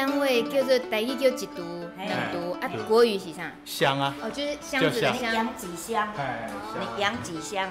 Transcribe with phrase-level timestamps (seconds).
[0.00, 1.62] 单位叫做台语叫一度、
[1.98, 3.52] 两度啊，国语是啥？
[3.66, 4.14] 香啊。
[4.22, 5.34] 哦，就是箱子的箱。
[5.34, 6.08] 养几箱？
[6.16, 7.68] 你养几箱？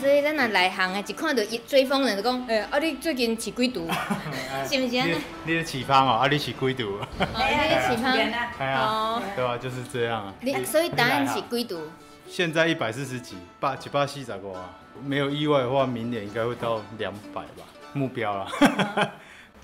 [0.00, 3.86] 所以咱若内行的，一看到一追风人就讲，哎，啊你最近饲几度？
[4.66, 5.02] 是不是？
[5.02, 6.98] 你你是饲芳哦，啊你饲几度？
[6.98, 8.12] 哦，你是饲芳。
[8.58, 10.32] 哎呀，对啊，就是这样啊。
[10.40, 11.82] 你所以答案是几度？
[12.26, 14.70] 现在一百四十几，八一百四十个啊，
[15.04, 18.46] 没有意外的话，明年应该会到两百吧，目标了。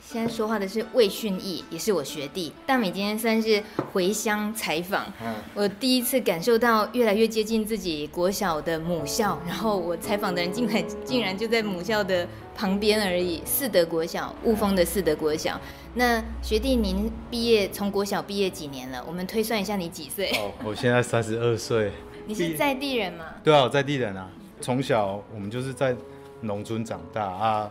[0.05, 2.53] 现在说话的是魏训义，也是我学弟。
[2.67, 5.07] 大美今天算是回乡采访，
[5.55, 15.59] 我第一次感受到越来越接近自己国小的母校，然后我采访的人竟然竟然就在母校的旁边而已，四德国小，雾峰的四德国小。
[15.95, 19.03] 那学弟您毕业从国小毕业几年了？
[19.07, 20.31] 我们推算一下你几岁？
[20.33, 21.93] 哦，我现在三十二岁。
[22.27, 23.25] 你是在地人吗？
[23.43, 24.29] 对啊，我在地人啊。
[24.61, 25.97] 从小我们就是在
[26.41, 27.71] 农村长大啊。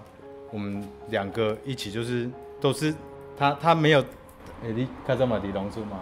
[0.52, 2.94] 我们两个一起就是都是
[3.38, 4.02] 他他没有，
[4.64, 6.00] 哎，你看这么的农村吗？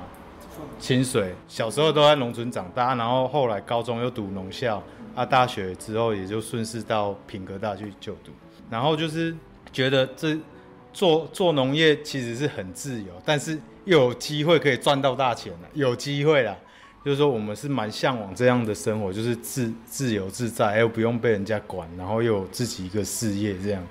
[0.77, 4.83] 清水小时候都在农村长大，然后后来高中又读农校
[5.15, 8.31] 啊，大学之后也就顺势到品格大去就读。
[8.69, 9.33] 然后就是
[9.71, 10.37] 觉得这
[10.91, 16.57] 做做农业其实是很自由，但是又有机会可以赚到大钱了，有机会啦。
[17.05, 23.81] 就是说，我们是蛮向往这样的生活，就是自自由自在，又不用被人家管，然后又有自己一个事业这样。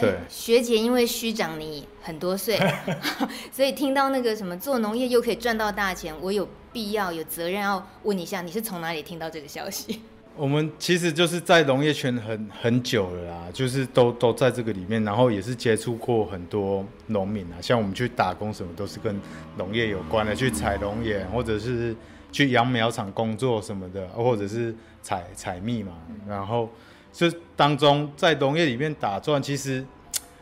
[0.00, 2.58] 对，学姐因为虚长你很多岁，
[3.52, 10.00] 所以听到那个什么做农业又可以赚到大钱，我有必要有责任要问一下，你是从哪里听到这个消息？
[10.36, 19.18] 我们其实就是在农业圈很很久了啦，就是都都在这个里面，然后也是接触过很多农民啊，像我们去打工什么都是跟
[19.56, 21.94] 农业有关的，去采龙眼或者是。
[22.36, 25.94] 去养苗场工作什么的，或者是采采蜜嘛，
[26.28, 26.68] 然后
[27.10, 29.82] 就当中在农业里面打转，其实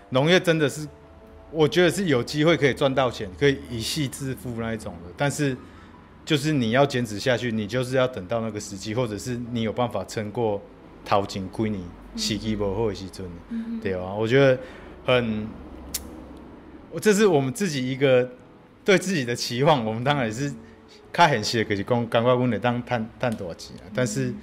[0.09, 0.89] 农业真的是，
[1.53, 5.13] 我觉得是有机会可以赚到钱，可以一夕致富那一种的。
[5.17, 5.57] 但是
[6.25, 10.61] 就是你要坚持下去，你就是要等到那个时机，或者是你有办法撑过
[11.05, 11.81] 头前几年
[12.17, 13.25] 时机不好的时阵，
[13.81, 14.13] 对吧？
[14.13, 14.59] 我觉得
[15.07, 15.47] 很，
[17.01, 18.29] 这是我们自己一个
[18.85, 20.53] 对自己的期望，我们当然也是。
[21.15, 23.87] 较现实的就是讲，感觉阮会当探探大钱啊！
[23.95, 24.35] 但是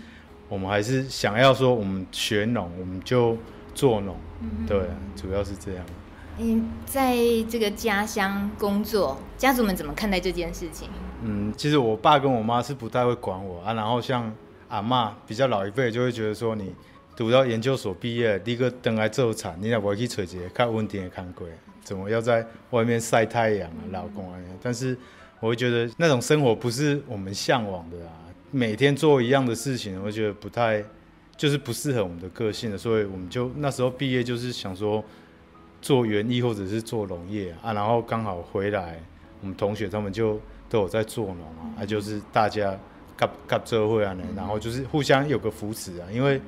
[0.48, 3.38] 我们还是想要说，我们学农，我们就
[3.76, 4.16] 做农，
[4.66, 4.80] 对，
[5.16, 5.86] 主要是这样。
[6.38, 7.16] 嗯，在
[7.50, 10.88] 这个家乡工作，家族们怎么看待这件事情？
[11.24, 13.74] 嗯，其实我爸跟我妈是不太会管我啊。
[13.74, 14.34] 然后像
[14.70, 16.74] 阿嬷比较老一辈，就会觉得说，你
[17.16, 21.48] 读到研究所毕业，你个登来做产，你也不会去找一个较稳定的工作，
[21.84, 24.40] 怎么要在外面晒太阳啊、老公啊？
[24.62, 24.98] 但是。
[25.42, 28.14] 我会觉得那种生活不是我们向往的啊，
[28.52, 30.82] 每天做一样的事情，我觉得不太，
[31.36, 35.04] 就是不适合我们的个性的，所以我们就那时候毕业就是想说
[35.82, 39.02] 做园艺或者是做农业啊，然后刚好回来，
[39.42, 42.78] 我们同学他们就都有在做农啊，啊就是大家
[43.18, 46.40] 各各做伙啊，然后就是互相有个扶持啊，因为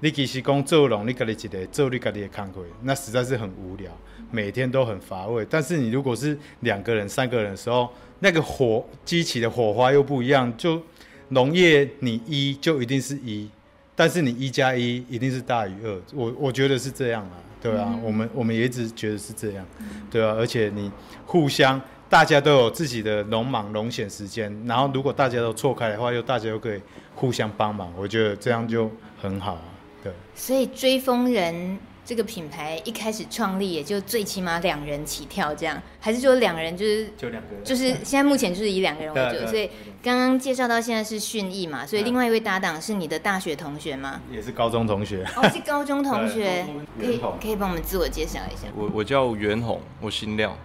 [0.00, 3.90] 你其实讲做农，你家己一个做你家己的工作，那实在是很无聊，
[4.30, 5.46] 每天都很乏味。
[5.48, 7.88] 但是你如果是两个人、三个人的时候，
[8.20, 10.80] 那个火激起的火花又不一样，就
[11.28, 13.48] 农业你一就一定是一，
[13.94, 19.66] 但是你一加一一定是大于二，我我觉得是这样啊，对啊，我们我们也一直觉得是这样，
[20.10, 20.90] 对啊，而且你
[21.24, 26.80] 互相大家都有自己的农忙农闲时间，然后如果大家都错开的话，又大家又可以
[27.14, 28.90] 互相帮忙，我觉得这样就
[29.20, 29.58] 很好，
[30.06, 30.12] 对。
[30.34, 31.78] 所以追风人。
[32.06, 39.68] 这个品牌一开始创立也就最起码两人起跳，这样还是说两人就是就两个人，就是现在目前就是以两个人为主，所以
[40.04, 44.20] 刚刚介绍到现在是训义嘛，所以另外一位搭档是你的大学同学吗？
[44.30, 46.64] 也是高中同学，哦，是高中同学，
[46.96, 48.68] 可以可以帮我们自我介绍一下。
[48.76, 50.56] 我我叫袁宏，我姓廖，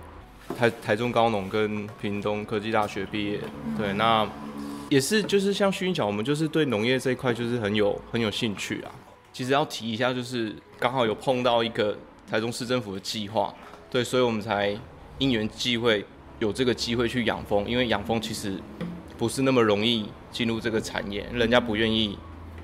[0.55, 3.39] 台台中高农跟屏东科技大学毕业，
[3.75, 4.29] 对，那
[4.89, 8.91] 也是就是像训义讲，我们就是对农业这一块就是很有很有兴趣啊。
[9.33, 11.97] 其实要提一下，就是刚好有碰到一个
[12.29, 13.53] 台中市政府的计划，
[13.89, 14.77] 对，所以我们才
[15.19, 16.05] 因缘际会
[16.39, 18.59] 有这个机会去养蜂，因为养蜂其实
[19.17, 22.17] 不是那么容易进入这个产业，人家不愿意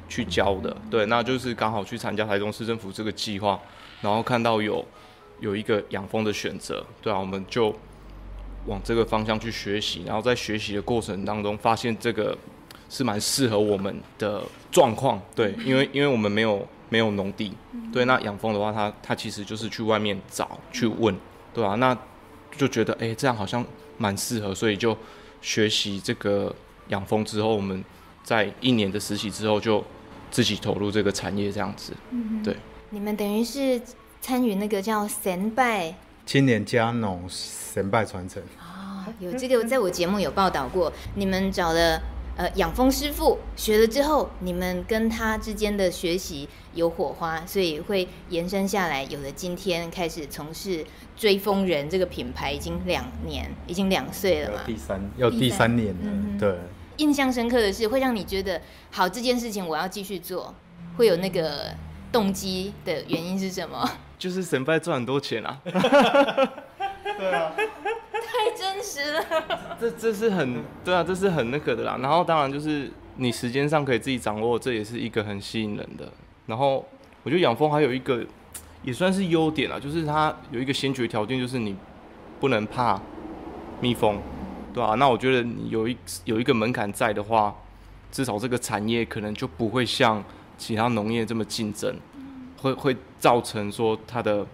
[0.09, 3.59] 去教的，对，那就是刚好去参加台中市政府这个计划，
[4.01, 4.85] 然后看到有
[5.39, 7.73] 有一个养蜂的选择，对啊，我们就
[8.65, 12.37] 往这个方向去学习，然后在学习的过程当中发现这个。
[12.89, 17.53] 是蛮适合我们的状况，对，因为因为我们没有没有农地，
[17.91, 21.15] 对，那养蜂的话，它它其实就是去外面找去问，
[21.53, 21.75] 对吧、啊？
[21.75, 21.97] 那
[22.55, 23.65] 就觉得哎、欸，这样好像
[23.97, 24.97] 蛮适合，所以就
[25.41, 26.53] 学习这个
[26.87, 27.83] 养蜂之后，我们
[28.23, 29.83] 在一年的实习之后，就
[30.31, 31.93] 自己投入这个产业这样子，
[32.43, 32.55] 对。
[32.89, 33.81] 你们等于是
[34.21, 35.93] 参与那个叫神拜
[36.25, 38.41] 青年家农神拜传承。
[38.59, 42.01] 哦，有这个，在我节目有报道过，你们找了
[42.37, 50.85] 呃养蜂师傅学了之后，你们跟他之间的学习有火花，所以会延伸下来，有了今天开始从事
[51.15, 56.55] 追蜂人这个品牌，已经两年，已经两岁了嘛，第三要第三年了，嗯、对。
[56.97, 60.55] 印象深刻的是，会让你觉得好这件事情我要继续做，
[60.97, 61.75] 会有那个
[62.11, 63.87] 动机的原因是什么？
[64.17, 65.61] 就是神拜赚很多钱啊！
[67.19, 67.51] 对啊，
[68.37, 69.77] 太真实了。
[69.79, 71.97] 这这是很对啊，这是很那个的啦。
[72.01, 76.11] 然后当然就是你时间上可以自己掌握，这也是一个很吸引人的。
[76.45, 76.85] 然后
[77.23, 78.23] 我觉得养蜂还有一个
[78.83, 81.75] 也算是优点啊，就是它有一个先决条件，就是你
[82.39, 83.01] 不能怕
[83.81, 84.19] 蜜蜂。
[84.73, 87.55] 对啊，那我觉得你有一有一个门槛在的话，
[88.11, 90.23] 至少这个产业可能就不会像
[90.57, 91.95] 其他农业这么竞争，
[92.61, 94.45] 会会造成说它的，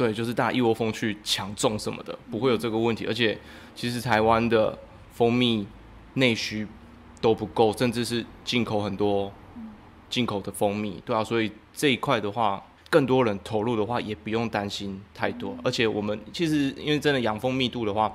[0.00, 3.04] 对，就是大家一窝蜂去抢种什么的，不会有这个问题。
[3.04, 3.38] 而且
[3.74, 4.78] 其实台湾的
[5.12, 5.66] 蜂蜜
[6.14, 6.66] 内需
[7.20, 9.30] 都不够，甚至是进口很多
[10.08, 15.54] 进口的蜂蜜，对啊，所以这一块的话，更多人投入的话，也不用担心太多。
[15.62, 18.10] 而且我们其实因为真的养蜂密度的话。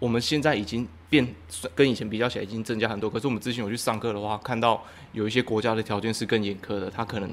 [0.00, 1.28] 我们现在已经变
[1.74, 4.82] 跟以前比较起来已经增加很多，可是我们之前有去上课的话，看到
[5.12, 7.28] 有一些国家的条件是更严苛的，他可能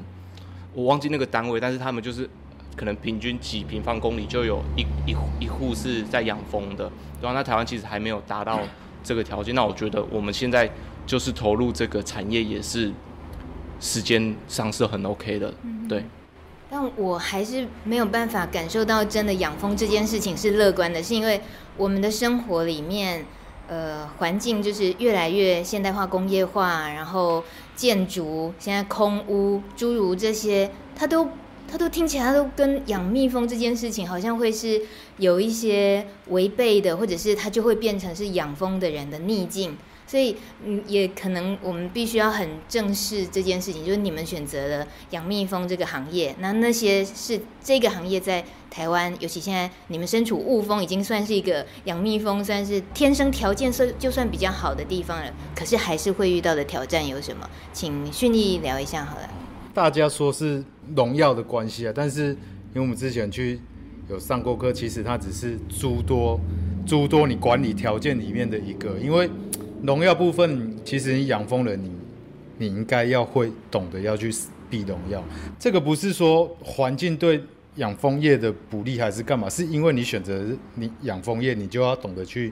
[0.73, 2.29] 我忘记那个单位，但是他们就是
[2.77, 6.89] 可能平均几平方公里就有一一一户是在养蜂的，
[7.21, 8.61] 然后那台湾其实还没有达到
[9.03, 10.69] 这个条件，那我觉得我们现在
[11.05, 12.93] 就是投入这个产业也是
[13.79, 15.53] 时间上是很 OK 的，
[15.89, 16.05] 对。
[16.69, 21.39] 但我还是没有办法感受到真的养蜂这件事情是乐观的，是因为
[21.77, 23.25] 我们的生活里面，
[23.69, 27.41] 呃，环境就是越来越现代化、工业化，然后
[27.73, 31.29] 建筑现在空屋，诸如这些，它都
[31.69, 34.81] 它都听起来它都跟养蜜蜂这件事情好像会是
[35.17, 39.77] 有一些违背的，或者是它就会变成是养蜂的人的逆境。
[40.09, 48.41] 所以，嗯，也可能我们必须要很正视这件事情，就是你们选择了养蜜蜂这个行业，那那些是这个行业在
[48.71, 57.49] 台湾，尤其现在你们身处雾峰，已经算是一个养蜜蜂算是天生条件算就算比较好的地方了，可是还是会遇到的挑战有什么？
[57.73, 59.29] 请绚丽聊一下好了。
[59.77, 60.63] 大家说是
[60.95, 63.59] 农药的关系啊，但是因为我们之前去
[64.09, 66.39] 有上过课，其实它只是诸多
[66.83, 69.29] 诸多你管理条件里面的一个，因为。
[69.83, 71.91] 农药部分，其实你养蜂人你，
[72.57, 74.33] 你应该要会懂得要去
[74.71, 75.23] 避农药。
[75.59, 77.39] 这个不是说环境对
[77.75, 80.43] 养蜂业的不利还是干嘛，是因为你选择
[80.73, 82.51] 你养蜂业，你就要懂得去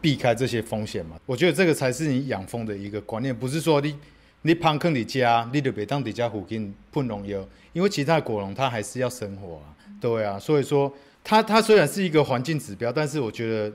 [0.00, 1.16] 避开这些风险嘛。
[1.26, 3.94] 我觉得这个才是你养蜂的一个观念，不是说你
[4.42, 10.38] 你攀坑你家，你就别当底家附近喷农药，因为其他的果农他还是要生活啊，对啊。
[10.38, 10.92] 所以说，
[11.24, 13.74] 它它虽然是一个环境指标，但是我觉得。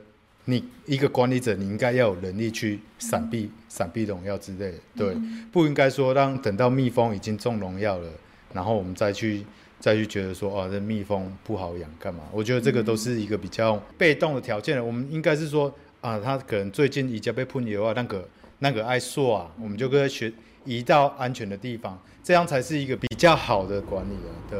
[0.49, 5.13] 你一个管理者，你应该要有能力去闪避、闪避农药之类的，对，
[5.51, 8.09] 不应该说让等到蜜蜂已经中农药了，
[8.53, 9.43] 然后我们再去
[9.77, 12.23] 再去觉得说，哦，这蜜蜂不好养干嘛？
[12.31, 14.81] 我觉得这个都是一个比较被动的条件了。
[14.81, 15.69] 我们应该是说，
[15.99, 20.31] 啊，他可能最近已经被喷油啊，那个那个爱硕啊，我们就跟他学
[20.67, 24.31] 移到安全的地方，这样才是一个比较好的管理了。
[24.51, 24.59] 对，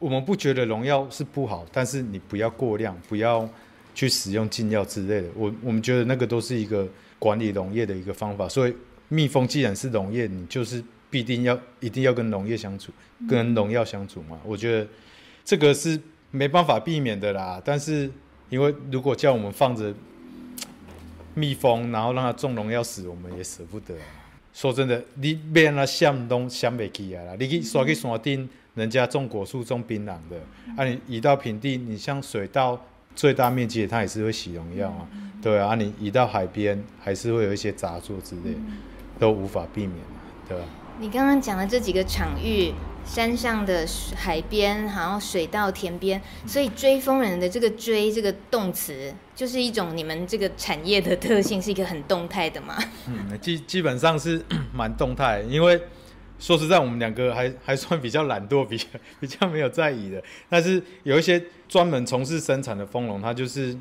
[0.00, 3.48] 我们不觉得农药是不好，但是你不要过量，不要。
[3.96, 6.84] 去使用禁药之类的，我我们觉得那个都是一个
[7.16, 8.48] 管理农业的一个方法。
[8.48, 8.74] 所以
[9.06, 12.90] 蜜蜂既然是农业，你就是必定要一定要跟农业相处，
[13.28, 14.36] 跟农药相处嘛。
[14.44, 14.88] 我觉得
[15.44, 15.96] 这个是
[16.32, 17.62] 没办法避免的啦。
[17.64, 18.10] 但是
[18.48, 19.94] 因为如果叫我们放着
[21.34, 23.94] 蜜蜂，然后让它中农药死，我们也舍不得。
[24.54, 27.36] 说真的，你别让它想都想袂起来啦。
[27.38, 30.40] 你去刷去山顶，人家种果树、种槟榔的，
[30.78, 32.80] 啊，你移到平地，你像水稻。
[33.16, 35.06] 最大面积的它也是会洗农药啊，
[35.40, 38.56] 对啊，你移到海边还是会有一些杂作之类，
[39.20, 39.92] 都无法避免，
[40.48, 40.64] 对吧？
[41.00, 42.72] 你刚刚讲的这几个场域，
[43.04, 43.86] 山上的
[44.16, 52.76] 海边，然后水稻田边，所以追风人的这个追这个动词，就是一种你们这个产业的特性，是一个很动态的嘛？
[53.08, 55.80] 嗯，基基本上是 蛮动态，因为。
[56.36, 58.86] 说实在，我们两个还还算比较懒惰，比较
[59.20, 60.22] 比较没有在意的。
[60.48, 63.74] 但是有一些专门从事生产的蜂农，他就是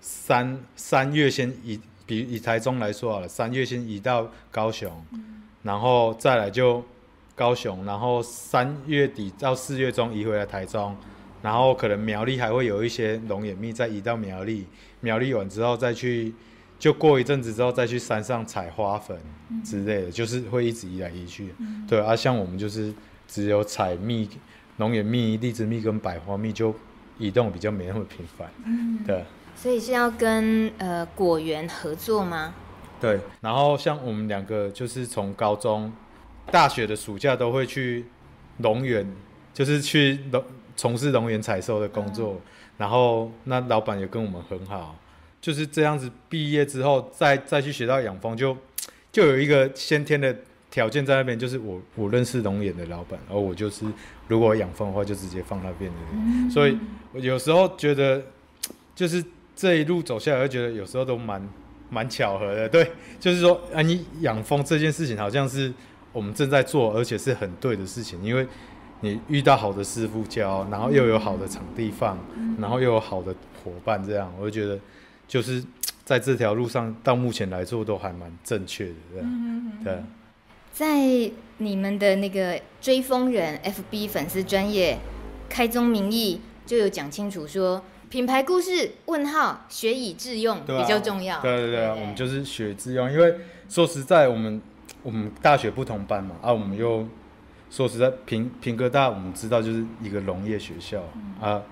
[0.00, 4.92] 三三月先移，比以台中来说好了，三月先移到高雄，
[5.62, 6.82] 然后再来就
[7.34, 10.96] 高雄，然后三月底到四月中移回来台中，
[11.42, 14.66] 然后可能苗栗还会有一些龙眼蜜再移到苗栗，
[15.00, 16.32] 苗栗完之后再去。
[16.78, 19.14] 就过一阵子之后再去山上采花粉
[19.62, 21.54] 之类的，嗯、就是会一直移来移去。
[21.58, 22.90] 嗯、对啊，像我们就是
[23.28, 24.26] 只有采蜜、
[24.78, 26.74] 龙眼蜜、荔枝蜜跟百花蜜，就
[27.18, 28.50] 移动比较没那么频繁。
[28.64, 29.22] 嗯，对。
[29.54, 32.54] 所以是要跟呃果园合作吗？
[33.00, 33.18] 对。
[33.40, 35.92] 然后像我们两个就是从高中、
[36.50, 38.04] 大学的暑假都会去
[38.58, 39.06] 龙园，
[39.52, 40.44] 就是去龙
[40.76, 42.34] 从事龙园采收的工作。
[42.34, 42.40] 嗯、
[42.78, 44.96] 然后那老板也跟我们很好，
[45.40, 46.10] 就是这样子。
[46.28, 48.56] 毕业之后再再去学到养蜂，就
[49.10, 50.36] 就有一个先天的
[50.70, 53.84] 条件在那边，就是我我认识龙园的老板，然后我就是
[54.28, 55.96] 如果养蜂的话，就直接放那边的。
[56.12, 56.78] 嗯、所以
[57.12, 58.22] 我有时候觉得
[58.94, 59.24] 就是。
[59.56, 61.46] 这一路走下来，会觉得有时候都蛮
[61.90, 65.72] 蛮巧合的，对，就是说啊，你养蜂这件事情好像是
[66.12, 68.46] 我们正在做，而且是很对的事情，因为
[69.00, 72.16] 你遇到好的师傅教，然后又有好的场地放，
[72.60, 74.78] 然后又有好的伙伴，这样我就觉得
[75.26, 75.62] 就是
[76.04, 78.94] 在这条路上到目前来做都还蛮正确的，
[79.82, 80.02] 对，对。
[80.72, 84.96] 在你们的那个追蜂人 FB 粉丝专业
[85.48, 87.82] 开宗明义就有讲清楚说。
[88.10, 91.40] 品牌故事问号学以致用比较重要。
[91.40, 93.36] 对对对，我们就是学以致用，因为
[93.68, 94.60] 说实在，我们
[95.04, 97.06] 我们大学不同班嘛，啊，我们又
[97.70, 101.00] 说实在，平平哥大我们知道就是一个农业学校
[101.40, 101.62] 啊，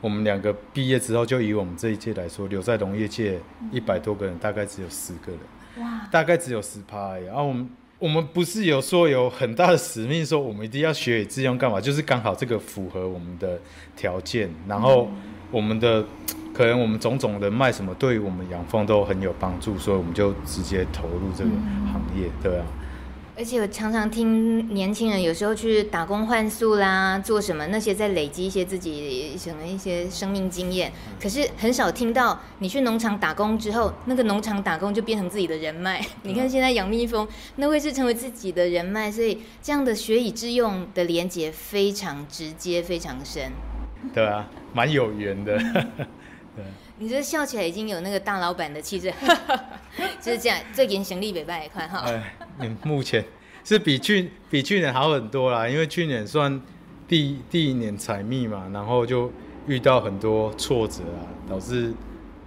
[0.00, 3.40] 我们两个毕业之后，就以我们这一届来说，留在农业界
[3.72, 7.26] 一百多个人，大概只有十个人，哇，大概只有十趴而已。
[7.26, 11.80] 啊，我们我们不是有说有很大的使命，说我们一定要学以致用干嘛？
[11.80, 13.58] 就是刚好这个符合我们的
[13.96, 15.10] 条件，然后。
[15.50, 16.04] 我们的
[16.52, 21.50] 可能我们种种的卖什么，对于我们养蜂都很有帮助，所以我们就直接投入这个
[21.92, 22.66] 行业，对啊。
[23.36, 36.04] 而且我常常听年轻人有时候去打工换宿啦，做什么那些在累积一些自己什么一些生命经验，可是很少听到你去农场打工之后，那个农场打工就变成自己的人脉。
[36.24, 43.52] 你看现在养蜜蜂，那会是成为自己的人脉，所以这样的学以致用的连接非常直接，非常深。
[44.14, 45.58] 对啊，蛮有缘的。
[46.56, 46.64] 对，
[46.98, 49.12] 你这笑起来已经有那个大老板的气质，
[50.20, 50.58] 就是这样。
[50.72, 52.02] 最近行李北拜也快哈。
[52.06, 53.24] 哎，你目前
[53.62, 56.60] 是比去比去年好很多啦，因为去年算
[57.06, 59.30] 第第一年采蜜嘛，然后就
[59.68, 61.92] 遇到很多挫折啊，导致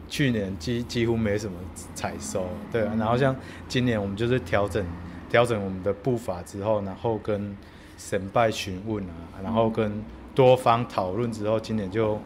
[0.10, 1.58] 去年几几乎没什么
[1.96, 2.50] 采收。
[2.70, 3.34] 对啊，然后像
[3.70, 4.86] 今年我们就是调整
[5.30, 7.56] 调整我们的步伐之后，然后跟
[7.98, 10.04] 神拜询问啊，然后跟。
[10.34, 12.20] 多方讨论之后，今年就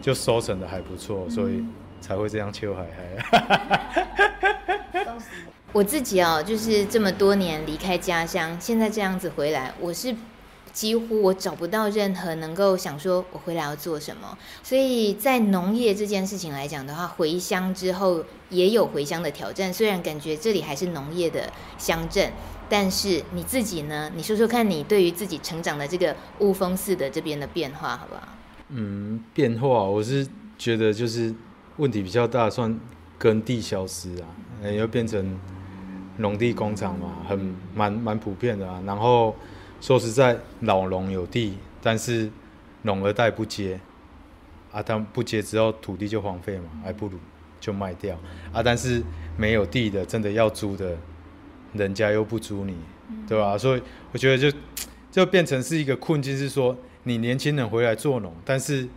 [0.00, 1.64] 就收成的还不错，嗯、所以
[2.00, 4.18] 才会这样秋海海。
[5.72, 10.14] 我自己哦，就是这么多年离开家乡，现在这样子回来，我是
[10.72, 14.36] 几乎我找不到任何能够想说我回来要做什么。
[14.62, 22.30] 所以在农业这件事情来讲的话，回乡之后也有回乡的挑战，虽然感觉这里还是农业的乡镇。
[22.72, 24.10] 但是你自己呢？
[24.16, 28.22] 你说说看你对于自己成长的这个雾峰寺的这边的变化，好不好？
[28.70, 30.26] 嗯，变化我是
[30.56, 31.34] 觉得就是
[31.76, 32.74] 问题比较大，算
[33.18, 34.26] 耕地消失啊，
[34.62, 35.38] 嗯，又变成
[36.16, 38.82] 农地工厂嘛，很蛮蛮普遍的啊。
[38.86, 39.36] 然后
[39.82, 42.30] 说实在，老农有地，但是
[42.80, 43.78] 农二代不接
[44.72, 47.18] 啊，他不接之后土地就荒废嘛，还不如
[47.60, 48.18] 就卖掉
[48.50, 48.62] 啊。
[48.62, 49.02] 但是
[49.36, 50.96] 没有地的，真的要租的。
[51.72, 52.76] 人家又不租你，
[53.28, 53.56] 对吧？
[53.56, 54.58] 所以我觉得就
[55.10, 58.88] 就变成是一个困境，是说你年轻人回来做农，但是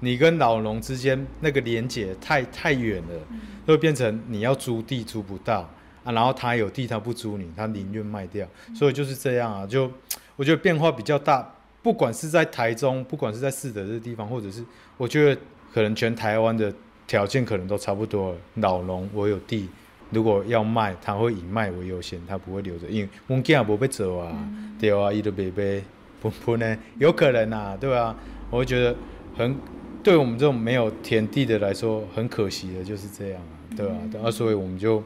[0.00, 3.20] 你跟老农之间那个连接太太远了，
[3.66, 5.68] 会变成你要租地租不到
[6.04, 9.66] 啊，然后他有地他不租你，他宁愿卖掉，所以就是这样啊。
[9.66, 9.90] 就
[10.36, 14.64] 我觉得变化比较大，不管是在台中，不管是在四德这个地方，或者是
[14.96, 15.40] 我觉得
[15.72, 16.72] 可能全台湾的
[17.06, 18.38] 条件可能都差不多了。
[18.56, 19.68] 老农我有地。
[20.14, 25.82] 如果要卖，他会以卖为优先，他不会留着，因为我们囝无要做啊，嗯、对啊，伊都白白
[26.22, 28.16] 不不呢，有可能啊，对啊，
[28.50, 28.96] 我会觉得
[29.36, 29.54] 很，
[30.02, 35.02] 对我们这种没有田地的来说，很可惜的就是这样啊，对啊，嗯、啊，所以我们就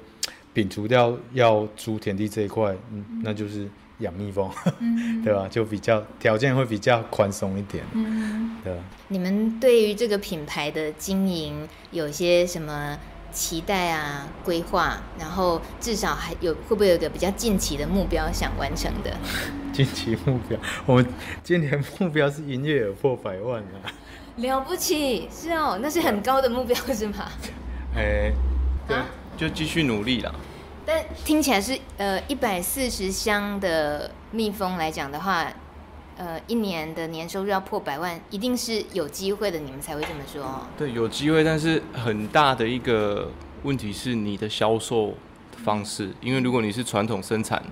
[0.54, 4.48] 摒除掉要租田地这一块，嗯，那就是养蜜蜂，
[4.80, 5.48] 嗯、 对吧？
[5.50, 8.76] 就比较条件会比较宽松一点，嗯，对。
[9.08, 12.98] 你们对于这个品牌的经营有些什么？
[13.38, 19.16] 期待啊，规划，然后至少还有会不会有一个比较近期的目标想完成的？
[19.72, 21.06] 近期目标，我们
[21.44, 23.86] 今年目标是营业额破百万啊！
[24.38, 27.30] 了不起，是哦，那是很高的目标是吗？
[27.94, 28.32] 哎，
[28.88, 30.34] 对，啊、就继续努力啦。
[30.84, 35.46] 但听起来是呃一百四十箱的蜜蜂来讲的话。
[36.18, 40.66] 呃，一年的年收入要破百万，一定是有机会的，你们才会这么说。
[40.76, 43.30] 对，有机会，但是很大的一个
[43.62, 45.14] 问题是你的销售
[45.64, 47.62] 方式，因为如果你是传统生产，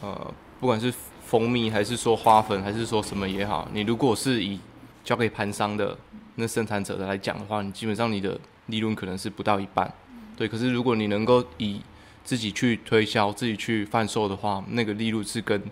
[0.00, 0.90] 呃，不管是
[1.26, 4.58] 蜂蜜还是说花粉还是说什么也好，你如果是以
[5.04, 5.94] 交给盘商的
[6.36, 9.92] 那生产者的来讲的话，你基本上你的利润可能是不到一半，
[10.38, 10.48] 对。
[10.48, 11.82] 可是如果你能够以
[12.24, 15.62] 自己去推销、自己去贩售的话，那个利润是跟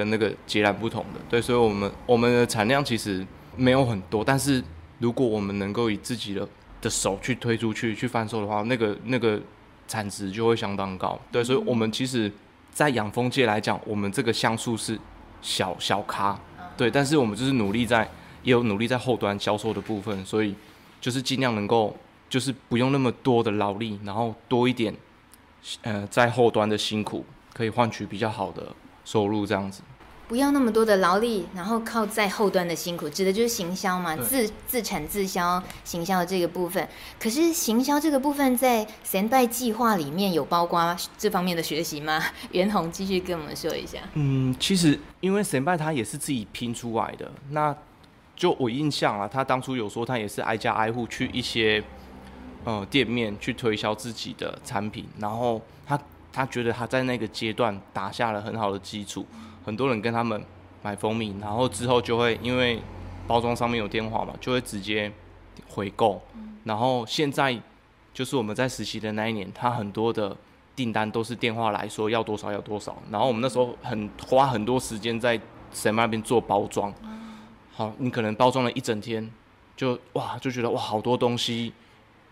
[0.00, 1.42] 跟那个截然不同的，对。
[1.42, 3.26] 所以我们我们的产量其实
[3.56, 4.62] 没有很多，但是
[4.98, 6.48] 如果我们能够以自己的
[6.80, 9.40] 的手去推出去去贩售的话，那个那个
[9.86, 11.44] 产值就会相当高，对。
[11.44, 12.32] 所以我们其实，
[12.72, 14.98] 在养蜂界来讲，我们这个像素是
[15.42, 16.38] 小小咖，
[16.76, 16.90] 对。
[16.90, 18.08] 但是我们就是努力在。
[18.42, 20.54] 也有努力在后端销售的部分，所以
[20.98, 21.94] 就是尽量能够，
[22.30, 24.94] 就是不用那么多的劳力，然后多一点，
[25.82, 28.72] 呃，在后端的辛苦，可以换取比较好的
[29.04, 29.82] 收入，这样子。
[30.30, 36.88] 不要那么多的劳力，然后靠在后端的辛苦，指的就是行销嘛，自自产自销行销的这个部分。
[37.18, 42.22] 可是行销这个部分在 Sendai 计划里面有包括这方面的学习吗？
[42.52, 43.98] 袁弘继续跟我们说一下。
[44.14, 47.76] 嗯，其实因为 Sendai 他也是自己拼出来的，那。
[48.36, 51.84] 就我印象啊，他当初有说他也是挨家挨户去一些
[52.64, 56.00] 呃店面去推销自己的产品，然后他
[56.32, 59.26] 他觉得他在那个阶段打下了很好的基础，
[59.64, 60.42] 很多人跟他们
[60.82, 62.80] 买蜂蜜，然后之后就会因为
[63.26, 65.10] 包装上面有电话嘛，就会直接
[65.68, 66.20] 回购，
[66.64, 67.58] 然后现在
[68.12, 70.36] 就是我们在实习的那一年，他很多的
[70.74, 75.40] 订单都是电话来说要多少要多少，然后我们那时候很花很多时间在
[75.72, 76.92] 神那边做包装。
[77.72, 79.30] 好，你可能包装了一整天，
[79.76, 81.72] 就哇就觉得哇好多东西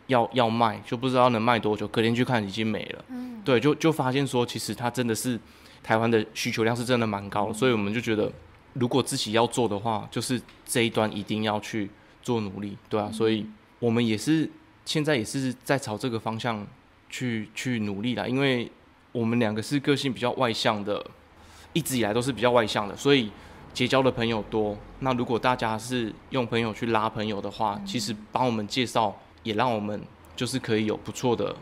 [0.09, 1.87] 要要卖，就不知道能卖多久。
[1.89, 5.39] 隔天去看已经没了，嗯，对，就就发现说其实它真的是
[5.83, 8.31] 台湾的需求量是真的蛮高的，所以我们就觉得
[8.75, 11.91] 如果自己要做的话，就是这一端一定要去
[12.23, 13.47] 做努力，对啊，所以
[13.79, 14.51] 我们也是
[14.85, 16.67] 现在也是在朝这个方向
[17.09, 18.71] 去去努力啦，因为
[19.13, 21.05] 我们两个是个性比较外向的，
[21.73, 23.31] 一直以来都是比较外向的，所以。
[23.75, 30.03] 结交的朋友多，那如果大家是用朋友去拉朋友的话，其实帮我们介绍也让我们
[30.35, 31.55] 就是可以有不错的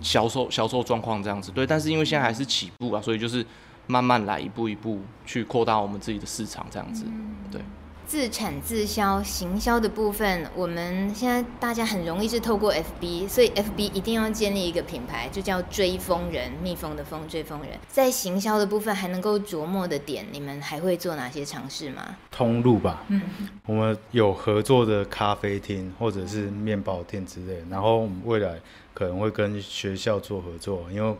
[0.00, 1.50] 销售销售状况这样子。
[1.52, 3.44] 对，但是因为现在还是起步啊，所以就是
[3.86, 7.04] 慢慢来，一步一步去扩大我们自己的市场这样子。
[7.50, 7.60] 对。
[8.06, 17.70] 自产自销行销的部分，我们现在大家很容易是透过 FB，所以 FB 一定要建立一个品牌，就叫追风人，蜜蜂的蜂，追风人。
[17.88, 22.16] 在行销的部分还能够琢磨的点，你们还会做哪些尝试吗？
[22.30, 23.22] 通路吧，嗯，
[23.64, 28.60] 我们有合作的咖啡厅或者是面包店之类，然后我们未来
[28.92, 31.16] 可能会跟学校做合作，因为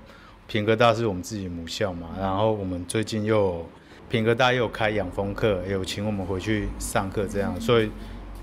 [0.46, 3.64] 屏科大是我们自己母校嘛，然后我们最近又。
[4.12, 7.58] 品格大也有开养蜂课，也有请我们回去上课，这样。
[7.58, 7.90] 所以，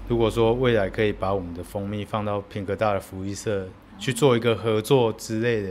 [0.08, 3.68] 如果说未来可以把我们的蜂蜜放到品格大的福利社
[4.00, 5.70] 去做一个合作之类的，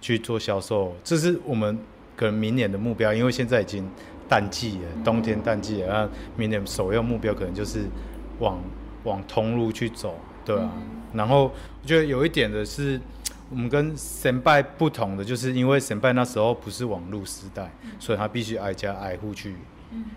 [0.00, 1.78] 去做销售，这是我们
[2.16, 3.14] 可能明年的目标。
[3.14, 3.88] 因为现在已经
[4.28, 7.84] 淡季了，冬天淡季了，那明年首要目标可能就是
[8.40, 8.60] 往
[9.04, 10.72] 往通路去走，对啊。
[11.14, 13.00] 然后我觉得有一点的是。
[13.48, 19.54] 我们跟神拜不同的，就是因为神拜那时候不是网络时代，所以他必须挨家挨户去，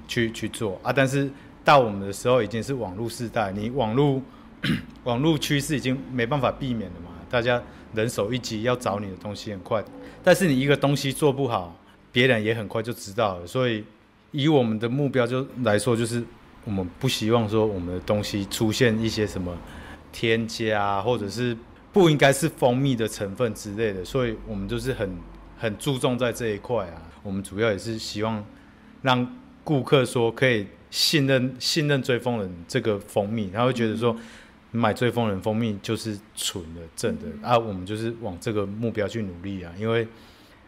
[0.07, 0.91] 去去做啊。
[0.91, 1.29] 但是
[1.63, 4.19] 到我们的时候已经是网络时代，你网络
[5.05, 7.11] 网络趋势已经没办法避免了嘛。
[7.29, 7.61] 大家
[7.93, 9.83] 人手一机，要找你的东西很快，
[10.23, 11.75] 但是你一个东西做不好，
[12.11, 13.45] 别人也很快就知道了。
[13.45, 13.83] 所以
[14.31, 16.23] 以我们的目标就来说，就是
[16.65, 19.55] 我们不希望说我们的东西出现一些什么
[20.11, 21.55] 添加或者是。
[21.91, 25.17] 不应该是蜂蜜的成分之类的，所以我们就是很
[25.57, 27.01] 很注重在这一块啊。
[27.23, 28.45] 我们主要也是希望
[29.01, 34.15] 让顾客说可以信任信任追风人这个蜂蜜，他会觉得说
[34.71, 37.57] 买追风人蜂蜜就是纯的正的啊。
[37.57, 39.73] 我们就是往这个目标去努力啊。
[39.77, 40.07] 因为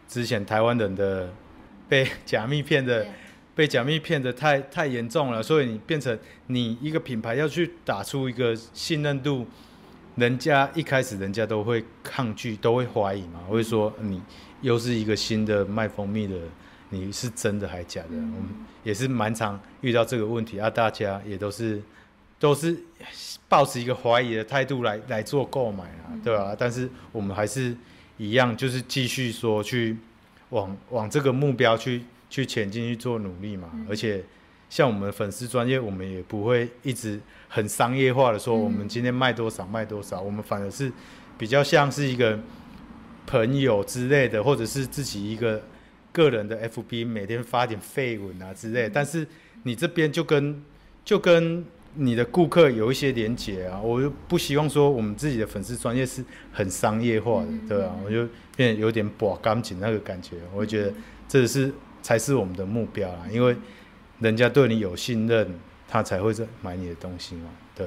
[0.08, 1.32] 之前台湾人的
[1.88, 3.06] 被假蜜骗的
[3.54, 9.46] 被假蜜骗的太太严重了，所以你变成你一个品牌要去打出一个信任度。
[10.16, 14.20] 人家一开始人家都会抗拒，都会怀疑嘛，会说你
[14.60, 16.36] 又是一个新的卖蜂蜜的，
[16.90, 18.08] 你是真的还假的？
[18.10, 18.50] 嗯、我们
[18.84, 21.82] 也是蛮常遇到这个问题啊，大家也都是
[22.38, 22.76] 都是
[23.48, 26.56] 抱持一个怀疑的态度来来做购买啊，对吧、啊？
[26.58, 27.74] 但是我们还是
[28.18, 29.96] 一样，就是继续说去
[30.50, 34.22] 往往这个目标去去前进去做努力嘛，而且。
[34.72, 40.90] 像我们的粉丝专业，我们也不会一直很商业化的说，我们今天卖多少卖多少，我们反而是
[41.36, 42.38] 比较像是一个
[43.26, 45.62] 朋友之类的，或者是自己一个
[46.10, 48.88] 个人的 FB，每天发点废文啊之类。
[48.88, 49.26] 但是
[49.64, 50.64] 你这边就跟
[51.04, 51.62] 就跟
[51.96, 57.94] 你的顾客有一些连结啊，我就不希望说我们自己的粉丝专业是很商业化的，对啊？
[58.02, 60.94] 我就变得有点把钢琴那个感觉，我觉得
[61.28, 63.54] 这是才是我们的目标啊，因为。
[64.22, 65.58] 人家对你有信任，
[65.88, 66.32] 他才会
[66.62, 67.86] 买你的东西嘛，对。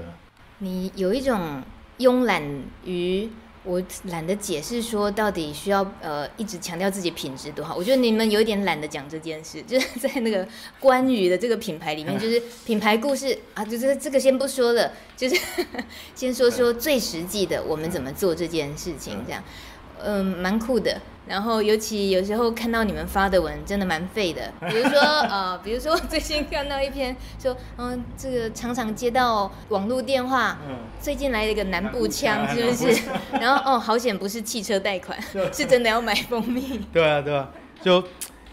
[0.60, 1.64] 你有一种
[1.98, 2.44] 慵懒
[2.84, 3.30] 于。
[3.68, 10.48] 我懒得解释说到底需要呃一直强调自己品质多好，我觉得你们有一点懒得讲这件事，就是在那个
[10.80, 15.36] 关于的这个品牌里面， 就是品牌故事啊，就是这个先不说了，就是
[16.14, 19.75] 先说说最实际的我们怎么做这件事情，这样，嗯，
[20.42, 21.00] 蛮酷的。
[21.28, 24.44] 然后，尤其有时候看到你们发的文，真的蛮废的。
[24.70, 33.02] 比如说，呃，比如说最近看到一篇说，嗯，这个常常接到网络电话，嗯，最近来了一个南部腔，是不是？
[33.42, 35.20] 然后，哦，好险不是汽车贷款，
[35.52, 36.80] 是真的要买蜂蜜。
[36.94, 37.50] 对啊，对啊，
[37.82, 38.04] 就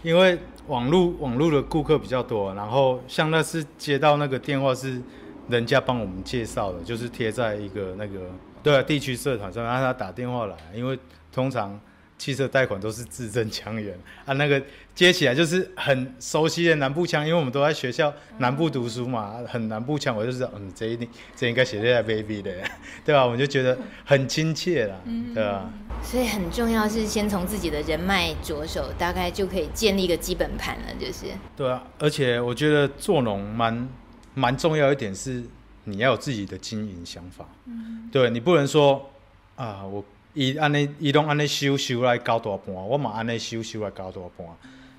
[0.01, 4.99] 因为网络网络的顾客比较多，然后像那次接到那个电话是
[5.47, 8.31] 人家帮我们介绍的，就是贴在一个那个
[8.63, 10.97] 对啊地区社团上，然后他打电话来，因为
[11.33, 11.77] 通常。
[12.15, 14.61] 汽车贷款都是字正腔圆啊，那个
[14.95, 22.53] 接起来就是很熟悉的南部腔，因为我们都在学校南部读书嘛，很南部腔，我就知道，嗯，这一定这应该写在 baby 的，
[23.03, 23.25] 对吧？
[23.25, 24.95] 我们就觉得很亲切啦，
[25.33, 25.69] 对吧？
[26.01, 31.25] 所以很重要是先从自己的人脉着手，大概就可以建立一个基本盘了，就是。
[31.57, 33.89] 对啊，而且我觉得做农蛮
[34.33, 35.43] 蛮重要一点是，
[35.83, 39.09] 你要有自己的经营想法，嗯，对你不能说
[39.57, 40.05] 啊我。
[40.33, 44.47] 伊安尼，伊拢安尼修修来高大盘，我嘛安尼修修来高大盘，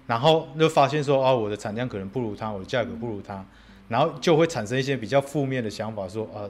[0.06, 3.44] 然后就发现说，哦，我的产量可能不如他，我的价格不如他，
[3.88, 6.46] 然后就会产生一些比较负面的想法，说，啊，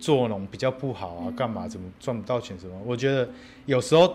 [0.00, 2.74] 做农比较不好啊，干嘛，怎么赚不到钱什么？
[2.84, 3.28] 我觉得
[3.66, 4.12] 有时候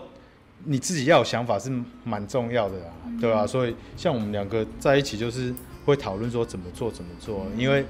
[0.64, 1.72] 你自己要有想法是
[2.04, 3.46] 蛮重要的啊，对吧？
[3.46, 5.54] 所以像我们两个在一起，就是
[5.86, 7.84] 会讨论说怎么做怎么做，因为。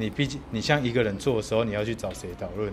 [0.00, 2.72] 你毕竟，你像一个人做的时候，你要去找谁讨论？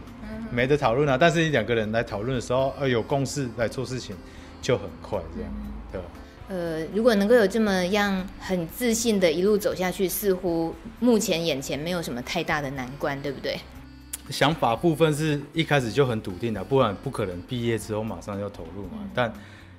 [0.52, 1.18] 没得讨论啊。
[1.20, 4.16] 但是你两个人来讨论的时候，呃，有共识来做事情，
[4.62, 5.52] 就很快这样，
[5.92, 6.08] 对吧？
[6.50, 13.60] 呃，如果能够有这么样很自信的一路走下去，似乎目前眼前没有什么太大的难关，对不对？
[14.30, 19.00] 想法部分是一开始就很笃定的，不然不可能毕业之后马上要投入嘛。
[19.16, 19.34] 但，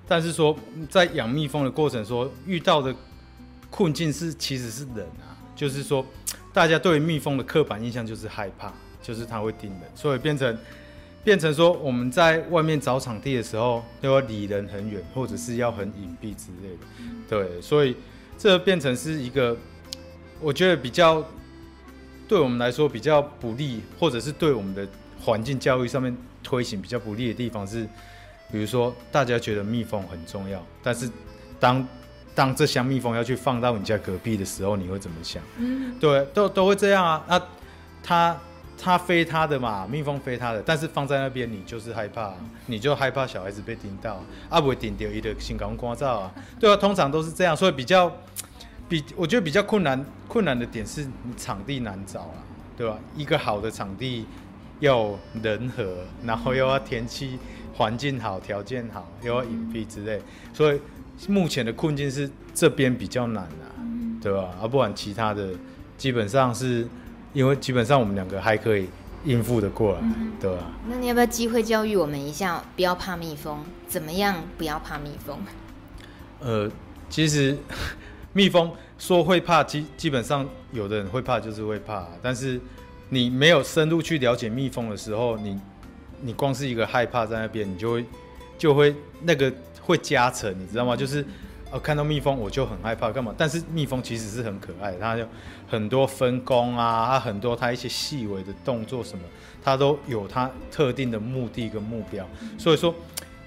[0.08, 0.56] 但是说
[0.90, 2.92] 在养蜜蜂的过程说遇到的
[3.70, 6.04] 困境是其实是人啊，就是说。
[6.56, 10.58] 大家对蜜蜂的刻板印象就是害怕，就是它会叮人，所以变成
[11.22, 16.86] 变成说我们在外面找场地的时候都要离人很远，或者是要很隐蔽之类的。
[17.28, 17.94] 对，所以
[18.38, 19.54] 这变成是一个
[20.40, 21.22] 我觉得比较
[22.26, 24.88] 对我们来说比较不利，或者是对我们的
[25.20, 27.86] 环境教育上面推行比较不利的地方是，
[28.50, 31.06] 比如说大家觉得蜜蜂很重要，但是
[31.60, 31.86] 当
[32.36, 35.42] 当这箱蜜蜂要去放到你家隔壁的时候，你会怎么想？
[35.56, 37.24] 嗯，对，都都会这样啊。
[37.26, 37.40] 那
[38.02, 38.36] 它
[38.78, 42.34] 它飞它的嘛，蜜蜂飞它的，但是放在那边，你就是害怕，
[42.66, 46.34] 你就害怕小孩子被叮到，啊，不会叮到，伊就先赶快关照啊。
[46.60, 48.12] 对啊，通常都是这样，所以比较
[48.86, 52.36] 比我觉得比较困难困难的点是你场地难找啊，
[52.76, 52.98] 对吧？
[53.16, 54.26] 一个好的场地
[54.80, 57.38] 要人和，然后又要天气
[57.74, 60.20] 环境好，条件好，又要隐蔽之类，
[60.52, 60.78] 所以。
[61.28, 63.80] 目前的困境是这边比较难啊，
[64.22, 64.50] 对吧？
[64.60, 65.50] 而、啊、不管其他的
[65.96, 66.86] 基本上是，
[67.32, 68.86] 因为基本上我们两个还可以
[69.24, 70.00] 应付的过来，
[70.38, 70.70] 对吧？
[70.88, 73.64] 那你要不要机会教育我们一下，不要怕蜜蜂？
[73.88, 75.38] 怎么样不要怕蜜蜂？
[76.40, 76.70] 呃，
[77.08, 77.56] 其实
[78.34, 82.60] 蜜蜂说会怕，基基本上有的人会怕就是会怕，但是
[83.08, 85.58] 你没有深入去了解蜜蜂的时候，你
[86.20, 88.04] 你光是一个害怕在那边，你就会
[88.58, 89.50] 就会那个。
[89.86, 90.96] 会加成，你知道吗？
[90.96, 91.24] 就是，
[91.70, 93.32] 呃，看到蜜蜂我就很害怕，干嘛？
[93.38, 95.24] 但是蜜蜂其实是很可爱的，它有
[95.68, 99.24] 很多分工啊，它很多它一些细微的动作什么，
[99.62, 102.28] 它都有它特定的目的跟目标。
[102.58, 102.92] 所以说，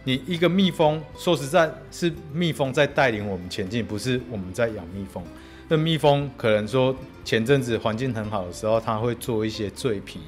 [0.06, 5.22] 你一个蜜蜂，说实在，是蜜蜂在带领我们前进，不是我们在养蜜蜂。
[5.68, 10.22] 那蜜蜂可能说前阵子环境很好的时候，它会做一些醉皮，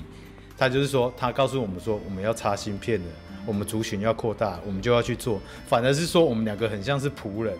[0.57, 3.05] 它就是说，它告诉我们说，我们要插芯片的。
[3.45, 5.41] 我们族群要扩大，我们就要去做。
[5.67, 7.57] 反而是说，我们两个很像是仆人，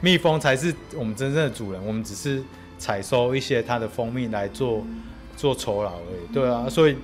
[0.00, 1.86] 蜜蜂才是我们真正的主人。
[1.86, 2.42] 我们只是
[2.78, 4.84] 采收一些它的蜂蜜来做
[5.36, 6.34] 做酬劳而已。
[6.34, 6.96] 对啊，所以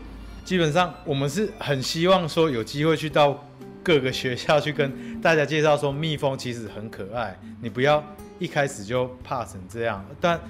[0.45, 3.47] 基本上我们是很希望说有机会去到
[3.83, 7.39] 各个学校去跟大家介绍说，蜜蜂其实很可爱。
[7.61, 8.03] 你不要
[8.39, 10.05] 一开始就怕成这样。
[10.21, 10.41] 但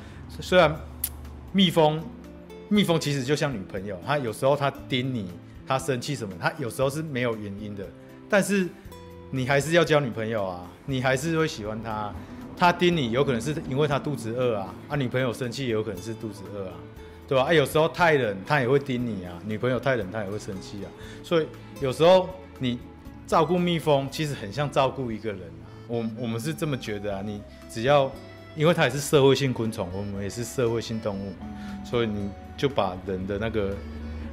[0.40, 0.74] 虽然
[1.52, 2.02] 蜜蜂，
[2.68, 5.30] 蜜蜂其实就像女朋友，它有时候它叮你。
[5.66, 6.34] 他生气什么？
[6.40, 7.84] 他有时候是没有原因的，
[8.28, 8.68] 但是
[9.30, 12.14] 你还是要交女朋友啊，你还是会喜欢他。
[12.58, 16.72] 他盯你，有可能是因为他肚子饿啊，啊，女朋友生气也有可能是肚子饿啊，
[17.28, 17.44] 对吧？
[17.44, 20.88] 啊，有时候太冷，他也会盯你啊，女朋友太冷，他也会生气啊。
[21.22, 21.46] 所以
[21.82, 22.26] 有时候
[22.58, 22.78] 你
[23.26, 25.68] 照顾蜜蜂，其实很像照顾一个人啊。
[25.86, 28.10] 我我们是这么觉得啊，你只要，
[28.56, 31.34] 因为它也是社会性昆虫，我们也是社会性动物，
[31.84, 33.76] 所以你就把人的那个。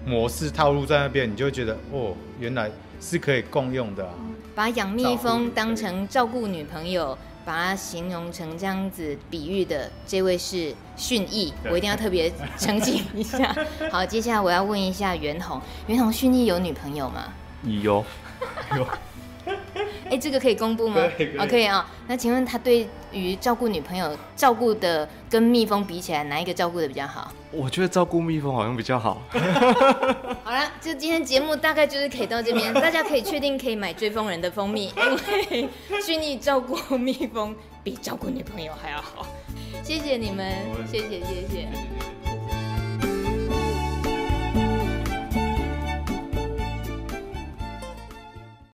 [0.05, 4.13] 模式套路在那边，你就会觉得哦，原来是可以共用的啊。
[4.55, 13.55] 把养蜜蜂当成照顾女朋友，把它形容成这样子比喻的这位是训义，我一定要特别澄清一下。
[13.89, 17.33] 好，接下来我要问一下袁弘，袁弘训义有女朋友吗？
[17.63, 18.05] 有，
[18.77, 18.87] 有。
[20.13, 21.01] 哎、欸，这个可以公布吗？
[21.49, 21.85] 可以啊、哦。
[22.07, 27.31] 那请问他对于照顾女朋友照顾的跟蜜蜂比起来，哪一个照顾的比较好？
[27.51, 29.23] 我觉得照顾蜜蜂好像比较好。
[30.45, 35.69] 好了，就今天节目大概就是可以到这边，大家可以确定可以买追风人的蜂蜜，因为
[36.05, 39.25] 训义照顾蜜蜂比照顾女朋友还要好。
[39.81, 40.53] 谢谢你们，
[40.91, 41.23] 谢谢谢谢。
[41.23, 41.67] 谢谢谢
[42.47, 42.62] 谢